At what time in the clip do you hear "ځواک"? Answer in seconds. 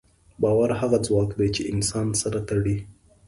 1.05-1.29